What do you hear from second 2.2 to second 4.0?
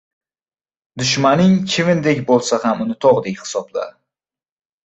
bo‘lsa ham uni tog‘dek hisobla.